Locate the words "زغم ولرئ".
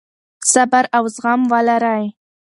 1.15-2.03